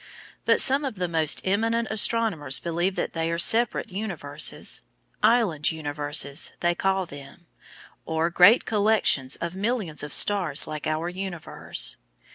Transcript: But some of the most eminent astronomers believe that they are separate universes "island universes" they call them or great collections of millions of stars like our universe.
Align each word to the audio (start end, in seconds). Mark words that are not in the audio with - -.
But 0.45 0.59
some 0.59 0.83
of 0.83 0.95
the 0.95 1.07
most 1.07 1.41
eminent 1.43 1.87
astronomers 1.91 2.59
believe 2.59 2.95
that 2.95 3.13
they 3.13 3.29
are 3.31 3.37
separate 3.37 3.91
universes 3.91 4.81
"island 5.21 5.71
universes" 5.71 6.53
they 6.59 6.73
call 6.73 7.05
them 7.05 7.45
or 8.03 8.31
great 8.31 8.65
collections 8.65 9.35
of 9.35 9.55
millions 9.55 10.01
of 10.01 10.11
stars 10.11 10.65
like 10.65 10.87
our 10.87 11.07
universe. 11.07 11.97